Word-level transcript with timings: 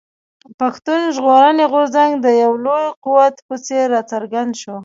پښتون 0.59 1.01
ژغورني 1.15 1.65
غورځنګ 1.71 2.11
د 2.19 2.27
يو 2.43 2.53
لوی 2.65 2.85
قوت 3.03 3.35
په 3.47 3.55
څېر 3.65 3.83
راڅرګند 3.95 4.53
شو. 4.61 4.75